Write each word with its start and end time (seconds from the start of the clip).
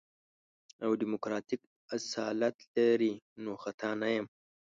او 0.83 0.91
ديموکراتيک 1.01 1.61
اصالت 1.95 2.57
لري 2.75 3.13
نو 3.43 3.51
خطا 3.63 3.91
نه 4.01 4.07
يم. 4.15 4.25